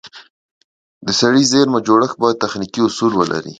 د 1.05 1.09
سړې 1.21 1.41
زېرمه 1.51 1.79
جوړښت 1.87 2.17
باید 2.21 2.41
تخنیکي 2.43 2.79
اصول 2.87 3.11
ولري. 3.15 3.49